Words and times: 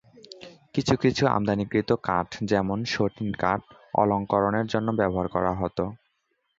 কিছু 0.73 0.93
কিছু 0.95 1.23
আমদানিকৃত 1.27 1.89
কাঠ, 2.03 2.27
যেমন 2.43 2.79
সটিন 2.85 3.29
কাঠ, 3.33 3.61
অলঙ্করণের 3.93 4.65
জন্য 4.67 4.87
ব্যবহার 4.91 5.27
করা 5.27 5.51
হতো। 5.55 5.83